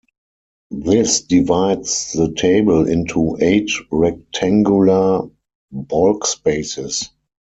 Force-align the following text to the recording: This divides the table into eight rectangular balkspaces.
This 0.71 1.21
divides 1.21 2.13
the 2.13 2.33
table 2.35 2.89
into 2.89 3.37
eight 3.39 3.69
rectangular 3.91 5.29
balkspaces. 5.71 7.07